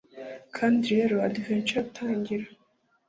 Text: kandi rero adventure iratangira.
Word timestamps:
kandi 0.55 0.83
rero 0.97 1.15
adventure 1.27 1.73
iratangira. 1.81 2.45